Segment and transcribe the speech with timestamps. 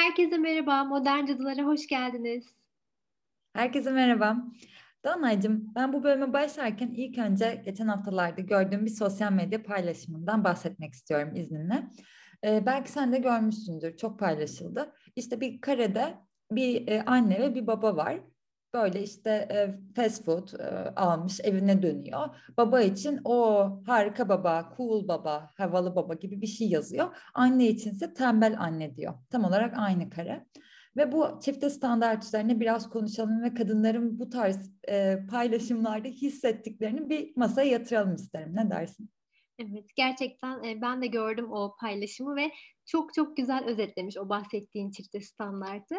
[0.00, 2.46] Herkese merhaba, Modern Cadılara hoş geldiniz.
[3.52, 4.36] Herkese merhaba.
[5.04, 10.94] Danaycığım, ben bu bölüme başlarken ilk önce geçen haftalarda gördüğüm bir sosyal medya paylaşımından bahsetmek
[10.94, 11.90] istiyorum izninle.
[12.44, 14.92] Ee, belki sen de görmüşsündür, çok paylaşıldı.
[15.16, 16.14] İşte bir karede
[16.50, 18.20] bir e, anne ve bir baba var
[18.74, 20.64] böyle işte e, fast food e,
[20.96, 22.28] almış evine dönüyor.
[22.56, 27.16] Baba için o harika baba, cool baba, havalı baba gibi bir şey yazıyor.
[27.34, 29.14] Anne içinse tembel anne diyor.
[29.30, 30.46] Tam olarak aynı kare.
[30.96, 37.36] Ve bu çifte standart üzerine biraz konuşalım ve kadınların bu tarz e, paylaşımlarda hissettiklerini bir
[37.36, 38.52] masaya yatıralım isterim.
[38.54, 39.10] Ne dersin?
[39.58, 42.50] Evet, gerçekten e, ben de gördüm o paylaşımı ve
[42.86, 45.94] çok çok güzel özetlemiş o bahsettiğin çifte standartı.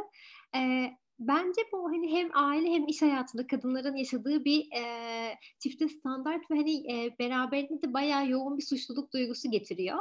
[0.55, 0.91] E,
[1.27, 4.83] bence bu hani hem aile hem iş hayatında kadınların yaşadığı bir e,
[5.59, 9.97] çifte standart ve hani e, beraberinde de bayağı yoğun bir suçluluk duygusu getiriyor.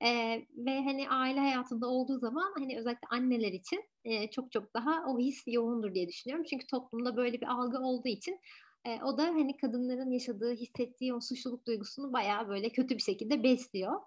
[0.00, 0.08] E,
[0.56, 5.18] ve hani aile hayatında olduğu zaman hani özellikle anneler için e, çok çok daha o
[5.18, 6.46] his yoğundur diye düşünüyorum.
[6.50, 8.40] Çünkü toplumda böyle bir algı olduğu için
[8.84, 13.42] e, o da hani kadınların yaşadığı, hissettiği o suçluluk duygusunu bayağı böyle kötü bir şekilde
[13.42, 14.00] besliyor.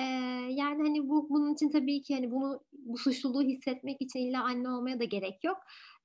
[0.00, 0.02] Ee,
[0.50, 4.68] yani hani bu bunun için tabii ki hani bunu bu suçluluğu hissetmek için illa anne
[4.68, 5.56] olmaya da gerek yok.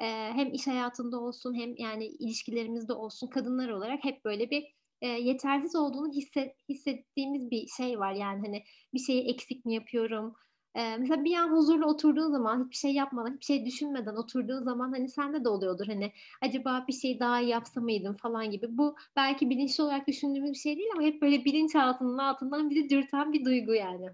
[0.02, 4.64] Ee, hem iş hayatında olsun hem yani ilişkilerimizde olsun kadınlar olarak hep böyle bir
[5.02, 8.14] e, yetersiz olduğunu hisset, hissettiğimiz bir şey var.
[8.14, 10.36] Yani hani bir şeyi eksik mi yapıyorum?
[10.76, 14.92] Ee, mesela bir an huzurla oturduğun zaman hiçbir şey yapmadan, hiçbir şey düşünmeden oturduğun zaman
[14.92, 18.78] hani sende de oluyordur hani acaba bir şey daha yapsa mıydım falan gibi.
[18.78, 23.34] Bu belki bilinçli olarak düşündüğümüz bir şey değil ama hep böyle bilinçaltının altından bizi dürten
[23.34, 24.10] bir duygu yani.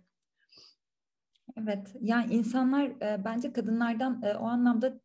[1.58, 5.00] Evet, yani insanlar e, bence kadınlardan e, o anlamda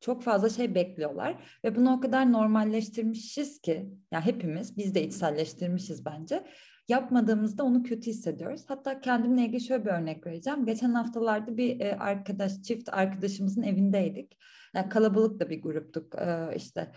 [0.00, 6.04] çok fazla şey bekliyorlar ve bunu o kadar normalleştirmişiz ki ya hepimiz biz de içselleştirmişiz
[6.04, 6.44] bence
[6.90, 8.62] yapmadığımızda onu kötü hissediyoruz.
[8.66, 10.66] Hatta kendimle ilgili şöyle bir örnek vereceğim.
[10.66, 14.38] Geçen haftalarda bir e, arkadaş, çift arkadaşımızın evindeydik.
[14.74, 16.92] Yani kalabalık da bir gruptuk e, işte.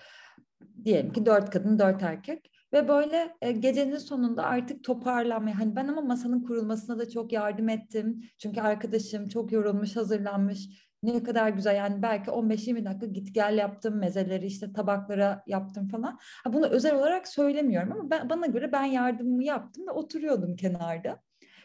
[0.86, 2.52] Diyelim ki dört kadın, dört erkek.
[2.74, 7.70] Ve böyle e, gecenin sonunda artık toparlanmaya hani ben ama masanın kurulmasına da çok yardım
[7.70, 8.22] ettim.
[8.38, 10.70] Çünkü arkadaşım çok yorulmuş, hazırlanmış
[11.04, 16.20] ne kadar güzel yani belki 15-20 dakika git gel yaptım mezeleri işte tabaklara yaptım falan.
[16.44, 21.20] Ha, bunu özel olarak söylemiyorum ama ben, bana göre ben yardımımı yaptım ve oturuyordum kenarda.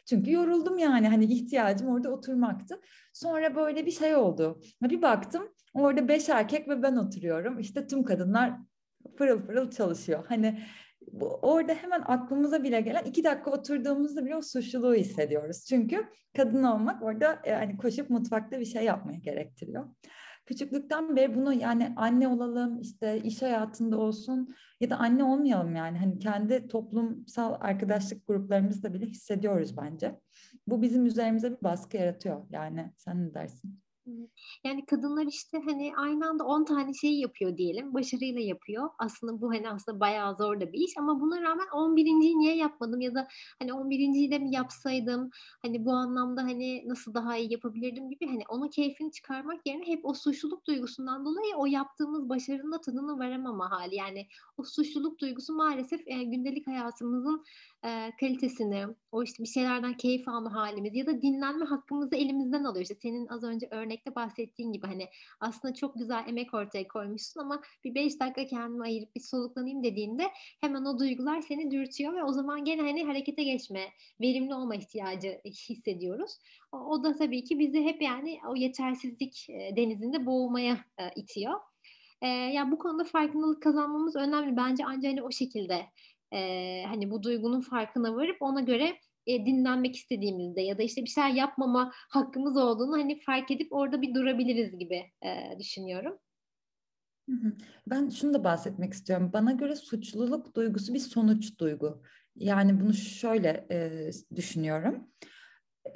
[0.07, 2.81] Çünkü yoruldum yani hani ihtiyacım orada oturmaktı.
[3.13, 4.61] Sonra böyle bir şey oldu.
[4.83, 7.59] Bir baktım orada beş erkek ve ben oturuyorum.
[7.59, 8.53] İşte tüm kadınlar
[9.17, 10.25] pırıl pırıl çalışıyor.
[10.29, 10.63] Hani
[11.13, 15.65] bu, orada hemen aklımıza bile gelen iki dakika oturduğumuzda bile o suçluluğu hissediyoruz.
[15.65, 19.85] Çünkü kadın olmak orada yani koşup mutfakta bir şey yapmaya gerektiriyor.
[20.47, 25.99] Küçüklükten beri bunu yani anne olalım işte iş hayatında olsun ya da anne olmayalım yani
[25.99, 30.21] hani kendi toplumsal arkadaşlık gruplarımızda bile hissediyoruz bence.
[30.67, 33.81] Bu bizim üzerimize bir baskı yaratıyor yani sen ne dersin?
[34.65, 37.95] Yani kadınlar işte hani aynı anda 10 tane şeyi yapıyor diyelim.
[37.95, 38.91] Başarıyla yapıyor.
[38.99, 43.01] Aslında bu hani aslında bayağı zor da bir iş ama buna rağmen 11.yi niye yapmadım
[43.01, 45.31] ya da hani 11.yi de mi yapsaydım?
[45.63, 50.01] Hani bu anlamda hani nasıl daha iyi yapabilirdim gibi hani onun keyfini çıkarmak yerine hep
[50.05, 53.95] o suçluluk duygusundan dolayı o yaptığımız başarının da tadını verememe hali.
[53.95, 54.27] Yani
[54.57, 57.45] o suçluluk duygusu maalesef e, gündelik hayatımızın
[57.85, 62.83] e, kalitesini, o işte bir şeylerden keyif alma halimiz ya da dinlenme hakkımızı elimizden alıyor.
[62.83, 63.69] İşte senin az önce
[63.99, 65.09] örnekte bahsettiğin gibi hani
[65.41, 70.23] aslında çok güzel emek ortaya koymuşsun ama bir beş dakika kendimi ayırıp bir soluklanayım dediğinde
[70.61, 73.81] hemen o duygular seni dürtüyor ve o zaman gene hani harekete geçme,
[74.21, 76.39] verimli olma ihtiyacı hissediyoruz.
[76.73, 80.79] O, o da tabii ki bizi hep yani o yetersizlik denizinde boğulmaya
[81.17, 81.61] itiyor.
[82.23, 84.57] Ee, ya bu konuda farkındalık kazanmamız önemli.
[84.57, 85.87] Bence ancak hani o şekilde
[86.33, 88.99] e, hani bu duygunun farkına varıp ona göre
[89.29, 94.03] e, dinlenmek istediğimizde ya da işte bir şeyler yapmama hakkımız olduğunu hani fark edip orada
[94.03, 96.19] bir durabiliriz gibi e, düşünüyorum.
[97.87, 99.31] Ben şunu da bahsetmek istiyorum.
[99.33, 102.03] Bana göre suçluluk duygusu bir sonuç duygu.
[102.37, 105.09] Yani bunu şöyle e, düşünüyorum.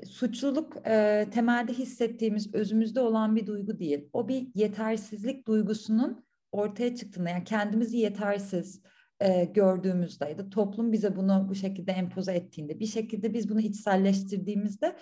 [0.07, 4.09] Suçluluk e, temelde hissettiğimiz özümüzde olan bir duygu değil.
[4.13, 8.83] O bir yetersizlik duygusunun ortaya çıktığında yani kendimizi yetersiz,
[9.23, 13.61] e, gördüğümüzde ya da toplum bize bunu bu şekilde empoze ettiğinde bir şekilde biz bunu
[13.61, 14.97] içselleştirdiğimizde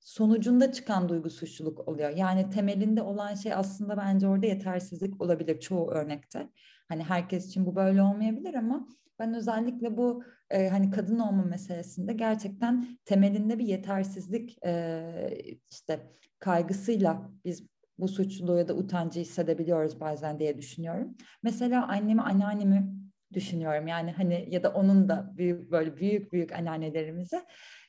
[0.00, 2.10] sonucunda çıkan duygu suçluluk oluyor.
[2.10, 6.48] Yani temelinde olan şey aslında bence orada yetersizlik olabilir çoğu örnekte.
[6.88, 8.88] Hani herkes için bu böyle olmayabilir ama
[9.18, 16.00] ben özellikle bu e, hani kadın olma meselesinde gerçekten temelinde bir yetersizlik e, işte
[16.38, 17.66] kaygısıyla biz
[17.98, 21.16] bu suçluluğu ya da utancı hissedebiliyoruz bazen diye düşünüyorum.
[21.42, 22.98] Mesela annemi, anneannemi
[23.32, 23.86] düşünüyorum.
[23.86, 27.40] Yani hani ya da onun da büyük böyle büyük büyük anneannelerimizi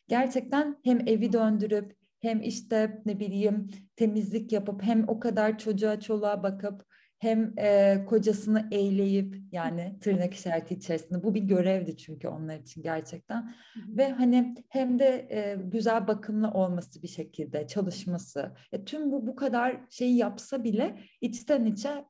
[0.07, 6.43] gerçekten hem evi döndürüp hem işte ne bileyim temizlik yapıp hem o kadar çocuğa çoluğa
[6.43, 6.89] bakıp
[7.19, 13.41] hem e, kocasını eğleyip yani tırnak işareti içerisinde bu bir görevdi çünkü onlar için gerçekten
[13.41, 13.97] hı hı.
[13.97, 19.35] ve hani hem de e, güzel bakımlı olması bir şekilde çalışması e, tüm bu bu
[19.35, 22.05] kadar şeyi yapsa bile içten içe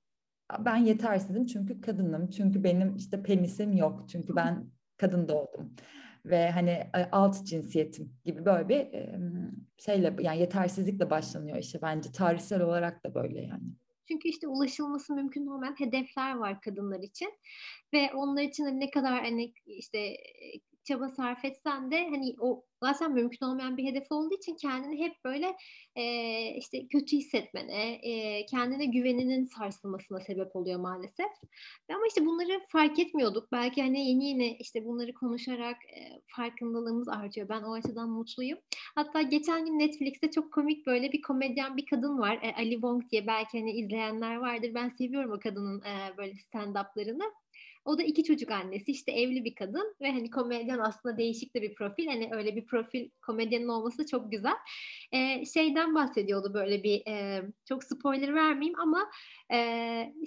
[0.60, 2.30] ben yetersizim çünkü kadınım.
[2.30, 4.10] Çünkü benim işte penisim yok.
[4.10, 4.66] Çünkü ben
[4.98, 5.75] kadın doğdum.
[6.25, 8.88] Ve hani e, alt cinsiyetim gibi böyle bir
[9.78, 12.12] şeyle yani yetersizlikle başlanıyor işe bence.
[12.12, 13.63] Tarihsel olarak da böyle yani.
[14.07, 17.30] Çünkü işte ulaşılması mümkün olmayan hedefler var kadınlar için.
[17.94, 20.18] Ve onlar için de ne kadar hani işte
[20.89, 25.13] çaba sarf etsen de hani o zaten mümkün olmayan bir hedef olduğu için kendini hep
[25.25, 25.56] böyle
[25.95, 26.03] e,
[26.56, 31.31] işte kötü hissetmene, e, kendine güveninin sarsılmasına sebep oluyor maalesef.
[31.89, 33.51] Ama işte bunları fark etmiyorduk.
[33.51, 37.50] Belki hani yeni yeni işte bunları konuşarak e, farkındalığımız artıyor.
[37.50, 38.59] Ben o açıdan mutluyum.
[38.95, 42.39] Hatta geçen gün Netflix'te çok komik böyle bir komedyen bir kadın var.
[42.41, 44.71] E, Ali Wong diye belki hani izleyenler vardır.
[44.75, 47.31] Ben seviyorum o kadının e, böyle stand-up'larını.
[47.89, 51.62] O da iki çocuk annesi işte evli bir kadın ve hani komedyen aslında değişik de
[51.62, 52.07] bir profil.
[52.07, 54.56] Hani öyle bir profil komedyenin olması çok güzel.
[55.12, 59.09] Ee, şeyden bahsediyordu böyle bir e, çok spoiler vermeyeyim ama
[59.51, 59.57] e,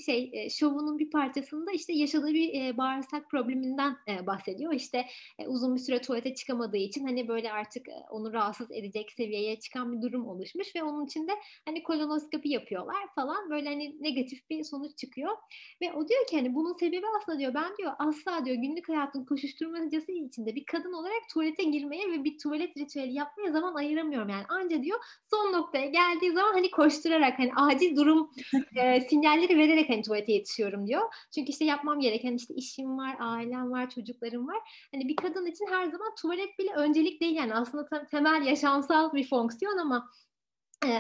[0.06, 4.72] şey e, şovunun bir parçasında işte yaşadığı bir e, bağırsak probleminden e, bahsediyor.
[4.72, 5.06] İşte
[5.38, 9.60] e, uzun bir süre tuvalete çıkamadığı için hani böyle artık e, onu rahatsız edecek seviyeye
[9.60, 11.32] çıkan bir durum oluşmuş ve onun için de
[11.64, 15.36] hani kolonoskopi yapıyorlar falan böyle hani negatif bir sonuç çıkıyor
[15.82, 19.24] ve o diyor ki hani bunun sebebi aslında diyor ben diyor asla diyor günlük hayatın
[19.24, 24.44] koşuşturmacası içinde bir kadın olarak tuvalete girmeye ve bir tuvalet ritüeli yapmaya zaman ayıramıyorum yani
[24.48, 24.98] anca diyor
[25.30, 28.30] son noktaya geldiği zaman hani koşturarak hani acil durum
[28.76, 31.02] e, sinyalleri vererek hani tuvalete yetişiyorum diyor.
[31.34, 34.58] Çünkü işte yapmam gereken işte işim var, ailem var, çocuklarım var.
[34.94, 39.28] Hani bir kadın için her zaman tuvalet bile öncelik değil yani aslında temel yaşamsal bir
[39.28, 40.10] fonksiyon ama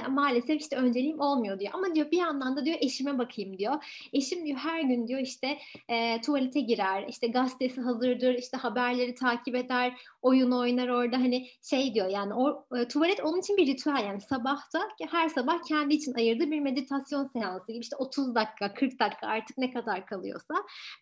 [0.08, 1.72] maalesef işte önceliğim olmuyor diyor.
[1.74, 3.84] Ama diyor bir yandan da diyor eşime bakayım diyor.
[4.12, 5.58] Eşim diyor her gün diyor işte
[5.88, 11.94] e, tuvalete girer, işte gazetesi hazırdır, işte haberleri takip eder, oyun oynar orada hani şey
[11.94, 14.80] diyor yani o e, tuvalet onun için bir ritüel yani sabahta
[15.10, 19.58] her sabah kendi için ayırdığı bir meditasyon seansı gibi işte 30 dakika, 40 dakika artık
[19.58, 20.54] ne kadar kalıyorsa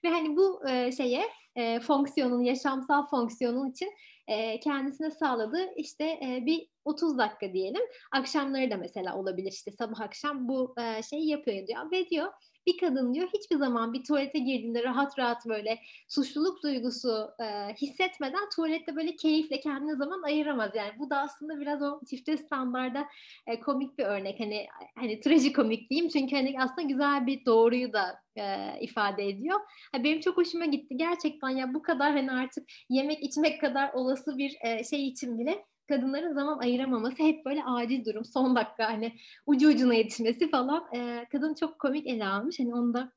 [0.04, 1.22] ve hani bu e, şeye
[1.56, 3.90] e, fonksiyonun, yaşamsal fonksiyonun için
[4.28, 7.82] e, kendisine sağladığı işte e, bir 30 dakika diyelim.
[8.12, 12.32] Akşamları da mesela olabilir işte sabah akşam bu e, şeyi yapıyor diyor ve diyor
[12.66, 15.78] bir kadın diyor hiçbir zaman bir tuvalete girdiğinde rahat rahat böyle
[16.08, 20.70] suçluluk duygusu e, hissetmeden tuvalette böyle keyifle kendine zaman ayıramaz.
[20.74, 23.06] Yani bu da aslında biraz o çifte standarda
[23.46, 24.40] e, komik bir örnek.
[24.40, 29.60] Hani hani trajikomik diyeyim çünkü hani aslında güzel bir doğruyu da e, ifade ediyor.
[29.92, 30.96] Ha, benim çok hoşuma gitti.
[30.96, 35.64] Gerçekten ya bu kadar hani artık yemek içmek kadar olası bir e, şey için bile
[35.90, 38.24] kadınların zaman ayıramaması hep böyle acil durum.
[38.24, 39.12] Son dakika hani
[39.46, 40.94] ucu ucuna yetişmesi falan.
[40.94, 42.60] E, kadın çok komik ele almış.
[42.60, 43.12] Hani onu da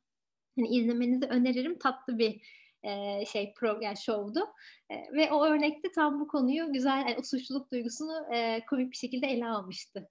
[0.60, 1.80] hani izlemenizi öneririm.
[1.80, 2.42] Tatlı bir
[2.84, 4.40] e, şey program şovdu.
[4.90, 8.98] E, ve o örnekte tam bu konuyu güzel yani o suçluluk duygusunu e, komik bir
[8.98, 10.10] şekilde ele almıştı.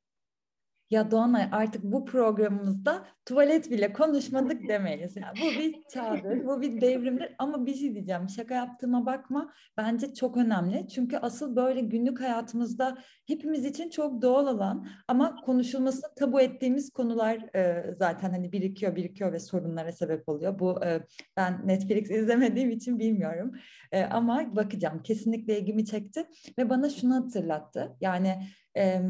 [0.92, 5.16] Ya Doğanay artık bu programımızda tuvalet bile konuşmadık demeyiz.
[5.16, 8.28] Yani bu bir çağdır, bu bir devrimdir ama bir şey diyeceğim.
[8.28, 9.52] Şaka yaptığıma bakma.
[9.76, 10.88] Bence çok önemli.
[10.88, 17.56] Çünkü asıl böyle günlük hayatımızda hepimiz için çok doğal olan ama konuşulmasını tabu ettiğimiz konular
[17.56, 20.58] e, zaten hani birikiyor, birikiyor ve sorunlara sebep oluyor.
[20.58, 21.00] Bu e,
[21.36, 23.52] ben Netflix izlemediğim için bilmiyorum.
[23.92, 25.02] E, ama bakacağım.
[25.02, 26.26] Kesinlikle ilgimi çekti
[26.58, 27.96] ve bana şunu hatırlattı.
[28.00, 28.42] Yani
[28.76, 29.02] e,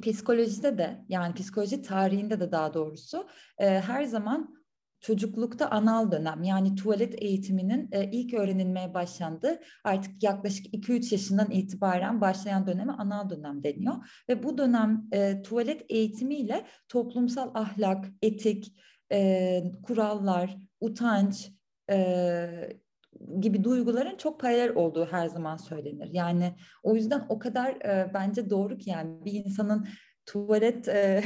[0.00, 3.28] psikolojide de yani psikoloji tarihinde de daha doğrusu
[3.58, 4.60] e, her zaman
[5.00, 12.20] çocuklukta anal dönem yani tuvalet eğitiminin e, ilk öğrenilmeye başlandığı artık yaklaşık 2-3 yaşından itibaren
[12.20, 13.94] başlayan döneme anal dönem deniyor.
[14.28, 18.76] Ve bu dönem e, tuvalet eğitimiyle toplumsal ahlak, etik,
[19.12, 21.52] e, kurallar, utanç,
[21.90, 22.80] e,
[23.40, 26.08] gibi duyguların çok paralel olduğu her zaman söylenir.
[26.12, 29.88] Yani o yüzden o kadar e, bence doğru ki yani bir insanın
[30.26, 31.22] tuvalet e,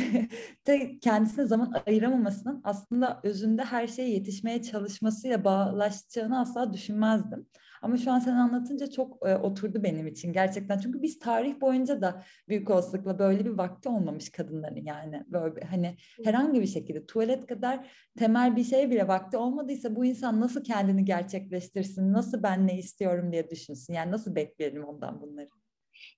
[1.00, 7.46] kendisine zaman ayıramamasının aslında özünde her şeye yetişmeye çalışmasıyla bağlaşacağını asla düşünmezdim.
[7.84, 10.78] Ama şu an sen anlatınca çok e, oturdu benim için gerçekten.
[10.78, 15.24] Çünkü biz tarih boyunca da büyük olasılıkla böyle bir vakti olmamış kadınların yani.
[15.26, 20.40] Böyle hani herhangi bir şekilde tuvalet kadar temel bir şey bile vakti olmadıysa bu insan
[20.40, 23.94] nasıl kendini gerçekleştirsin, nasıl ben ne istiyorum diye düşünsün.
[23.94, 25.48] Yani nasıl bekleyelim ondan bunları.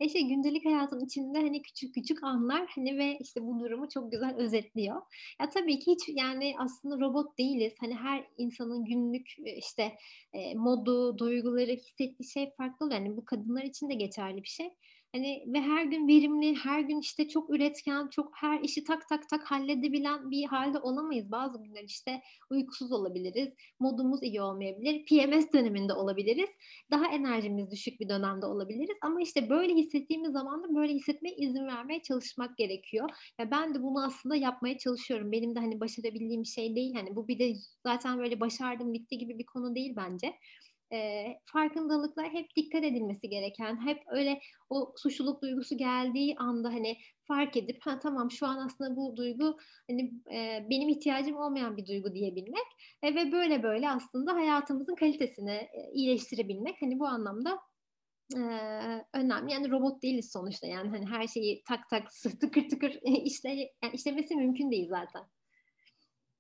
[0.01, 4.13] E işte gündelik hayatın içinde hani küçük küçük anlar hani ve işte bu durumu çok
[4.13, 5.03] güzel özetliyor.
[5.41, 7.75] Ya tabii ki hiç yani aslında robot değiliz.
[7.81, 9.93] Hani her insanın günlük işte
[10.33, 13.01] e, modu, duyguları, hissettiği şey farklı oluyor.
[13.01, 14.71] Yani bu kadınlar için de geçerli bir şey.
[15.17, 19.29] Hani ve her gün verimli, her gün işte çok üretken, çok her işi tak tak
[19.29, 21.31] tak halledebilen bir halde olamayız.
[21.31, 23.49] Bazı günler işte uykusuz olabiliriz,
[23.81, 26.51] modumuz iyi olmayabilir, PMS döneminde olabiliriz,
[26.91, 28.97] daha enerjimiz düşük bir dönemde olabiliriz.
[29.03, 33.11] Ama işte böyle hissettiğimiz zaman da böyle hissetmeye izin vermeye çalışmak gerekiyor.
[33.39, 35.33] Ya ben de bunu aslında yapmaya çalışıyorum.
[35.33, 36.95] Benim de hani başarabildiğim şey değil.
[36.95, 40.35] Hani bu bir de zaten böyle başardım bitti gibi bir konu değil bence
[40.93, 44.41] e, farkındalıklar hep dikkat edilmesi gereken, hep öyle
[44.71, 46.97] o suçluluk duygusu geldiği anda hani
[47.29, 49.57] fark edip ha tamam şu an aslında bu duygu
[49.91, 52.67] hani e, benim ihtiyacım olmayan bir duygu diyebilmek
[53.03, 57.59] e, ve böyle böyle aslında hayatımızın kalitesini e, iyileştirebilmek hani bu anlamda
[58.35, 58.41] e,
[59.15, 59.53] önemli.
[59.53, 62.09] Yani robot değiliz sonuçta yani hani her şeyi tak tak
[62.41, 63.51] tıkır tıkır işle
[63.83, 65.23] yani işlemesi mümkün değil zaten.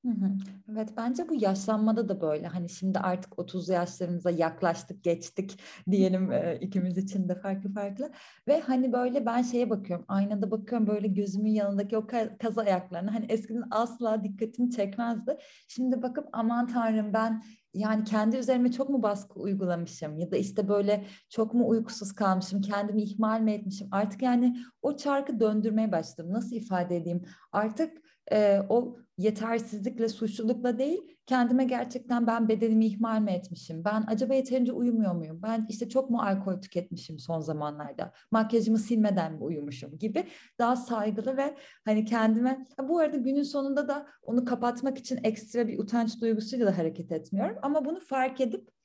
[0.06, 0.30] Hı hı.
[0.72, 5.60] Evet bence bu yaşlanmada da böyle hani şimdi artık 30 yaşlarımıza yaklaştık geçtik
[5.90, 8.10] diyelim e, ikimiz için de farklı farklı
[8.48, 12.06] ve hani böyle ben şeye bakıyorum aynada bakıyorum böyle gözümün yanındaki o
[12.42, 15.36] kaz ayaklarına hani eskiden asla dikkatimi çekmezdi
[15.68, 17.42] şimdi bakıp aman tanrım ben
[17.74, 22.60] yani kendi üzerime çok mu baskı uygulamışım ya da işte böyle çok mu uykusuz kalmışım,
[22.60, 23.88] kendimi ihmal mi etmişim?
[23.90, 26.32] Artık yani o çarkı döndürmeye başladım.
[26.32, 27.22] Nasıl ifade edeyim?
[27.52, 27.92] Artık
[28.32, 33.84] e, o yetersizlikle, suçlulukla değil, kendime gerçekten ben bedenimi ihmal mi etmişim?
[33.84, 35.40] Ben acaba yeterince uyumuyor muyum?
[35.42, 38.12] Ben işte çok mu alkol tüketmişim son zamanlarda?
[38.30, 40.24] Makyajımı silmeden mi uyumuşum gibi
[40.58, 45.78] daha saygılı ve hani kendime bu arada günün sonunda da onu kapatmak için ekstra bir
[45.78, 48.75] utanç duygusuyla da hareket etmiyorum ama bunu fark edip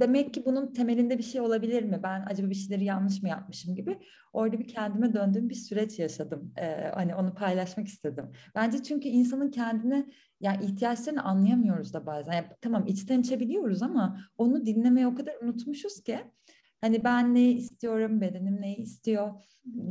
[0.00, 2.00] demek ki bunun temelinde bir şey olabilir mi?
[2.02, 3.98] Ben acaba bir şeyleri yanlış mı yapmışım gibi
[4.32, 6.52] orada bir kendime döndüğüm bir süreç yaşadım.
[6.58, 8.32] Ee, hani onu paylaşmak istedim.
[8.54, 10.06] Bence çünkü insanın kendine
[10.40, 12.32] yani ihtiyaçlarını anlayamıyoruz da bazen.
[12.32, 16.18] Yani, tamam içten içe biliyoruz ama onu dinlemeyi o kadar unutmuşuz ki
[16.80, 19.32] hani ben ne istiyorum, bedenim ne istiyor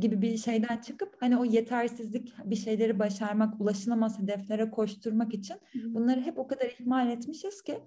[0.00, 6.20] gibi bir şeyden çıkıp hani o yetersizlik bir şeyleri başarmak, ulaşılamaz hedeflere koşturmak için bunları
[6.20, 7.78] hep o kadar ihmal etmişiz ki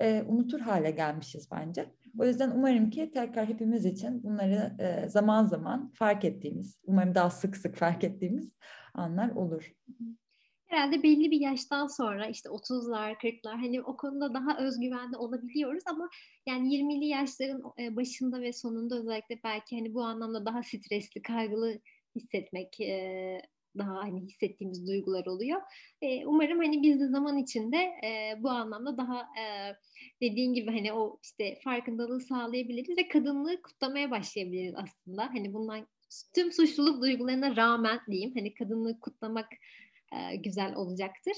[0.00, 1.94] e, unutur hale gelmişiz bence.
[2.18, 7.30] O yüzden umarım ki tekrar hepimiz için bunları e, zaman zaman fark ettiğimiz, umarım daha
[7.30, 8.54] sık sık fark ettiğimiz
[8.94, 9.72] anlar olur.
[10.66, 16.08] Herhalde belli bir yaştan sonra işte 30'lar, 40'lar hani o konuda daha özgüvenli olabiliyoruz ama
[16.46, 17.62] yani 20'li yaşların
[17.96, 21.78] başında ve sonunda özellikle belki hani bu anlamda daha stresli, kaygılı
[22.16, 22.80] hissetmek
[23.78, 25.60] daha hani hissettiğimiz duygular oluyor.
[26.02, 29.44] E, umarım hani biz de zaman içinde e, bu anlamda daha e,
[30.22, 35.26] dediğin gibi hani o işte farkındalığı sağlayabiliriz ve kadınlığı kutlamaya başlayabiliriz aslında.
[35.26, 35.86] Hani bundan
[36.34, 39.48] tüm suçluluk duygularına rağmen diyeyim hani kadınlığı kutlamak
[40.12, 41.36] e, güzel olacaktır.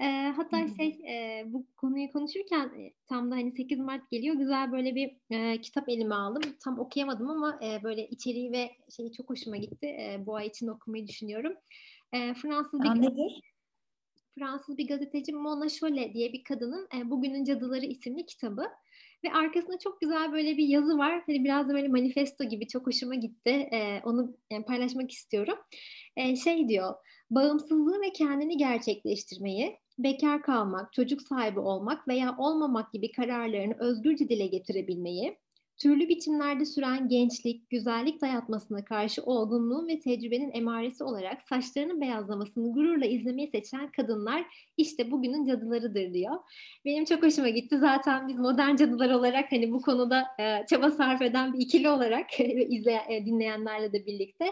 [0.00, 2.70] E, hatta şey e, bu konuyu konuşurken
[3.06, 6.42] tam da hani 8 Mart geliyor güzel böyle bir e, kitap elime aldım.
[6.64, 9.86] Tam okuyamadım ama e, böyle içeriği ve şeyi çok hoşuma gitti.
[9.86, 11.52] E, bu ay için okumayı düşünüyorum.
[12.12, 13.40] E, Fransız bir nedir?
[14.38, 18.66] Fransız bir gazeteci Mona Chollet diye bir kadının e, Bugünün Cadıları isimli kitabı.
[19.24, 21.22] Ve arkasında çok güzel böyle bir yazı var.
[21.26, 23.50] Hani biraz da böyle manifesto gibi çok hoşuma gitti.
[23.50, 25.58] E, onu yani paylaşmak istiyorum.
[26.16, 26.94] E, şey diyor,
[27.30, 34.46] bağımsızlığı ve kendini gerçekleştirmeyi, bekar kalmak, çocuk sahibi olmak veya olmamak gibi kararlarını özgürce dile
[34.46, 35.38] getirebilmeyi,
[35.78, 43.06] türlü biçimlerde süren gençlik, güzellik dayatmasına karşı olgunluğun ve tecrübenin emaresi olarak saçlarının beyazlamasını gururla
[43.06, 46.34] izlemeyi seçen kadınlar işte bugünün cadılarıdır diyor.
[46.84, 47.78] Benim çok hoşuma gitti.
[47.78, 52.40] Zaten biz modern cadılar olarak hani bu konuda e, çaba sarf eden bir ikili olarak
[52.68, 54.44] izle, e, dinleyenlerle de birlikte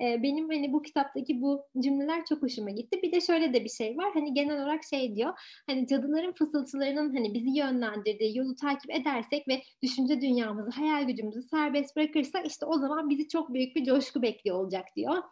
[0.00, 3.02] e, benim hani bu kitaptaki bu cümleler çok hoşuma gitti.
[3.02, 4.10] Bir de şöyle de bir şey var.
[4.14, 5.32] Hani genel olarak şey diyor.
[5.66, 10.20] Hani cadıların fısıltılarının hani bizi yönlendirdiği yolu takip edersek ve düşünce
[10.62, 14.84] dünyamızı, hayal gücümüzü serbest bırakırsak işte o zaman bizi çok büyük bir coşku bekliyor olacak
[14.96, 15.22] diyor.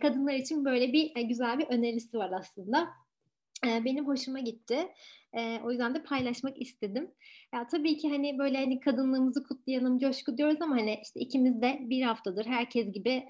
[0.00, 2.88] Kadınlar için böyle bir e, güzel bir önerisi var aslında
[3.64, 4.88] benim hoşuma gitti.
[5.64, 7.10] O yüzden de paylaşmak istedim.
[7.54, 11.78] Ya tabii ki hani böyle hani kadınlığımızı kutlayalım, coşku diyoruz ama hani işte ikimiz de
[11.80, 13.24] bir haftadır herkes gibi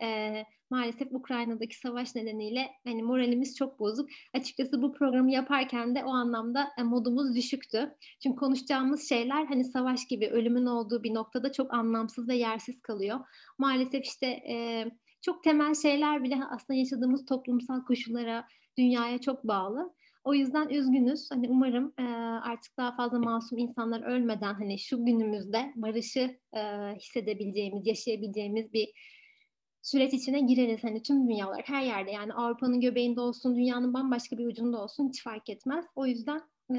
[0.70, 4.08] maalesef Ukrayna'daki savaş nedeniyle hani moralimiz çok bozuk.
[4.34, 7.94] Açıkçası bu programı yaparken de o anlamda e, modumuz düşüktü.
[8.22, 13.20] Çünkü konuşacağımız şeyler hani savaş gibi ölümün olduğu bir noktada çok anlamsız ve yersiz kalıyor.
[13.58, 14.42] Maalesef işte
[15.22, 18.44] çok temel şeyler bile aslında yaşadığımız toplumsal koşullara,
[18.78, 19.94] dünyaya çok bağlı.
[20.24, 21.30] O yüzden üzgünüz.
[21.30, 22.02] Hani umarım e,
[22.42, 26.60] artık daha fazla masum insanlar ölmeden hani şu günümüzde barışı e,
[26.94, 28.88] hissedebileceğimiz, yaşayabileceğimiz bir
[29.82, 30.84] süreç içine gireriz.
[30.84, 35.08] Hani tüm dünya olarak her yerde yani Avrupa'nın göbeğinde olsun, dünyanın bambaşka bir ucunda olsun
[35.08, 35.84] hiç fark etmez.
[35.94, 36.76] O yüzden e,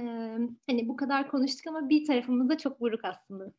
[0.69, 3.53] hani bu kadar konuştuk ama bir tarafımız da çok buruk aslında.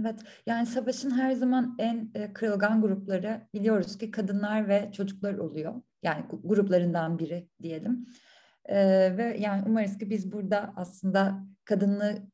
[0.00, 5.82] Evet, yani savaşın her zaman en e, kırılgan grupları biliyoruz ki kadınlar ve çocuklar oluyor.
[6.02, 8.06] Yani gruplarından biri diyelim.
[8.64, 8.76] E,
[9.16, 12.30] ve yani umarız ki biz burada aslında kadını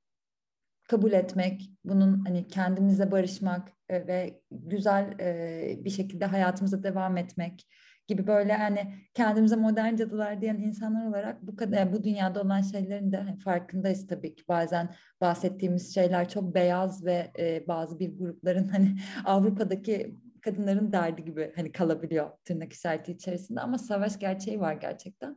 [0.88, 7.66] kabul etmek, bunun hani kendimize barışmak e, ve güzel e, bir şekilde hayatımıza devam etmek
[8.08, 13.12] gibi böyle hani kendimize modern cadılar diyen insanlar olarak bu kadar bu dünyada olan şeylerin
[13.12, 18.68] de hani farkındayız tabii ki bazen bahsettiğimiz şeyler çok beyaz ve e, bazı bir grupların
[18.68, 25.37] hani Avrupa'daki kadınların derdi gibi hani kalabiliyor tırnak işareti içerisinde ama savaş gerçeği var gerçekten.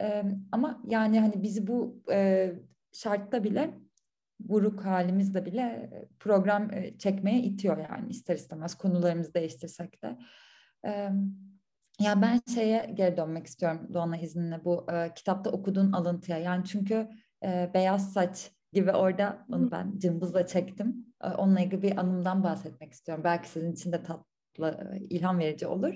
[0.00, 2.52] E, ama yani hani bizi bu e,
[2.92, 3.74] şartta bile
[4.40, 10.18] buruk halimizde bile program çekmeye itiyor yani ister istemez konularımızı değiştirsek de.
[10.86, 11.10] E,
[12.00, 16.38] ya ben şeye geri dönmek istiyorum Doğan'a izninle bu e, kitapta okuduğun alıntıya.
[16.38, 17.08] Yani çünkü
[17.44, 21.06] e, beyaz saç gibi orada onu ben cımbızla çektim.
[21.22, 23.24] E, onunla ilgili bir anımdan bahsetmek istiyorum.
[23.24, 25.94] Belki sizin için de tatlı, e, ilham verici olur.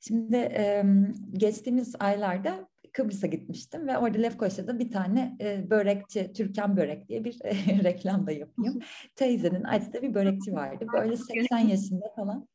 [0.00, 0.84] Şimdi e,
[1.32, 7.38] geçtiğimiz aylarda Kıbrıs'a gitmiştim ve orada Lefkoşa'da bir tane e, börekçi, Türkan Börek diye bir
[7.44, 7.50] e,
[7.84, 8.80] reklam da yapayım.
[9.16, 10.86] Teyzenin açtığı bir börekçi vardı.
[10.92, 12.48] Böyle 80 yaşında falan.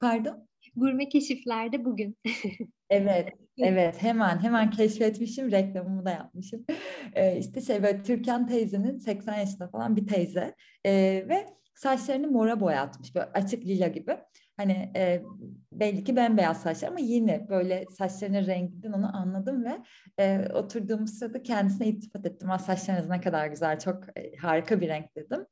[0.00, 0.48] Pardon?
[0.76, 2.16] Gurme keşiflerde bugün.
[2.90, 6.64] evet, evet hemen hemen keşfetmişim, reklamımı da yapmışım.
[7.12, 12.60] Ee, işte şey böyle Türkan teyzenin 80 yaşında falan bir teyze ee, ve saçlarını mora
[12.60, 14.16] boyatmış böyle açık lila gibi.
[14.60, 15.22] Hani e,
[15.72, 19.78] belli ki bembeyaz saçlar ama yine böyle saçlarının renginden onu anladım ve
[20.18, 22.48] e, oturduğumuz sırada kendisine iltifat ettim.
[22.66, 25.46] Saçlarınız ne kadar güzel, çok e, harika bir renk dedim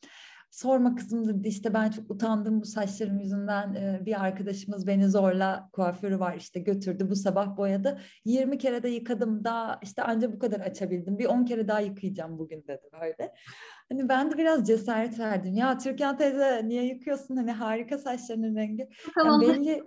[0.50, 5.68] sorma kızım dedi işte ben çok utandım bu saçlarım yüzünden ee, bir arkadaşımız beni zorla
[5.72, 10.38] kuaförü var işte götürdü bu sabah boyadı 20 kere de yıkadım daha işte anca bu
[10.38, 13.34] kadar açabildim bir 10 kere daha yıkayacağım bugün dedi böyle.
[13.88, 18.88] Hani ben de biraz cesaret verdim ya Türkan teyze niye yıkıyorsun hani harika saçlarının rengi.
[19.24, 19.84] Yani belli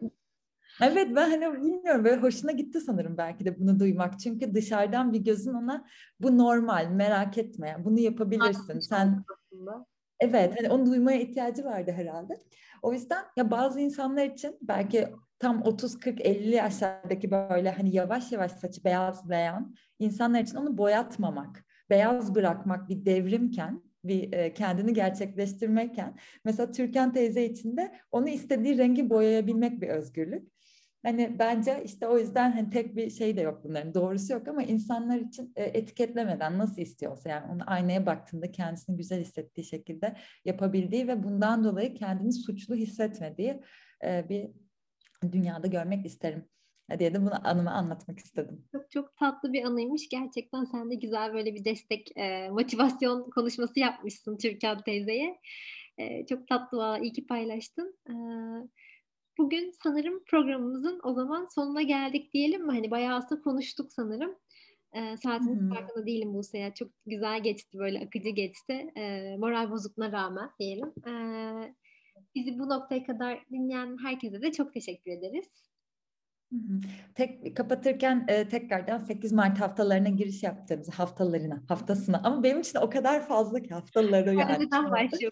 [0.81, 4.19] Evet ben hani bilmiyorum böyle hoşuna gitti sanırım belki de bunu duymak.
[4.19, 5.85] Çünkü dışarıdan bir gözün ona
[6.19, 8.79] bu normal merak etme bunu yapabilirsin.
[8.79, 9.85] Sen aslında.
[10.21, 12.43] Evet, hani onu duymaya ihtiyacı vardı herhalde.
[12.81, 15.07] O yüzden ya bazı insanlar için belki
[15.39, 21.65] tam 30 40 50 yaşlardaki böyle hani yavaş yavaş saçı beyazlayan insanlar için onu boyatmamak,
[21.89, 28.77] beyaz bırakmak bir devrimken bir e, kendini gerçekleştirmekken mesela Türkan teyze için de onu istediği
[28.77, 30.51] rengi boyayabilmek bir özgürlük.
[31.03, 34.63] Hani bence işte o yüzden hani tek bir şey de yok bunların doğrusu yok ama
[34.63, 41.07] insanlar için e, etiketlemeden nasıl istiyorsa yani onu aynaya baktığında kendisini güzel hissettiği şekilde yapabildiği
[41.07, 43.61] ve bundan dolayı kendini suçlu hissetmediği
[44.03, 44.49] e, bir
[45.31, 46.45] dünyada görmek isterim
[46.99, 48.65] diye de bunu anımı anlatmak istedim.
[48.71, 50.09] Çok çok tatlı bir anıymış.
[50.09, 55.39] Gerçekten sen de güzel böyle bir destek, e, motivasyon konuşması yapmışsın Türkan teyzeye.
[55.97, 57.95] E, çok tatlı, iyi ki paylaştın.
[58.09, 58.13] E,
[59.41, 62.71] Bugün sanırım programımızın o zaman sonuna geldik diyelim mi?
[62.71, 64.35] Hani bayağı aslında konuştuk sanırım.
[64.93, 66.73] E, saatinin farkında değilim bu sene.
[66.73, 68.91] Çok güzel geçti böyle akıcı geçti.
[68.97, 70.93] E, moral bozukluğuna rağmen diyelim.
[71.07, 71.13] E,
[72.35, 75.71] bizi bu noktaya kadar dinleyen herkese de çok teşekkür ederiz.
[77.15, 82.21] Tek kapatırken e, tekrardan 8 Mart haftalarına giriş yaptığımız haftalarına, haftasına.
[82.23, 84.65] Ama benim için o kadar fazla ki haftaları yani.
[84.65, 85.31] Neden başlıyor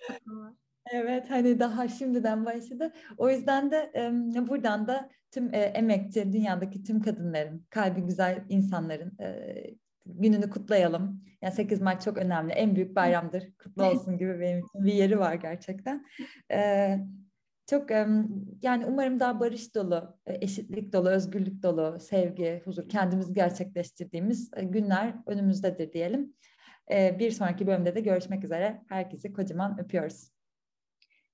[0.85, 2.93] Evet hani daha şimdiden başladı.
[3.17, 9.17] O yüzden de e, buradan da tüm e, emekçi dünyadaki tüm kadınların, kalbi güzel insanların
[9.21, 9.55] e,
[10.05, 11.23] gününü kutlayalım.
[11.41, 12.53] Yani 8 Mart çok önemli.
[12.53, 13.43] En büyük bayramdır.
[13.63, 16.05] Kutlu olsun gibi benim için bir yeri var gerçekten.
[16.51, 16.97] E,
[17.67, 17.91] çok
[18.61, 25.93] yani umarım daha barış dolu, eşitlik dolu, özgürlük dolu, sevgi, huzur, kendimizi gerçekleştirdiğimiz günler önümüzdedir
[25.93, 26.33] diyelim.
[26.91, 28.81] Bir sonraki bölümde de görüşmek üzere.
[28.89, 30.38] Herkesi kocaman öpüyoruz.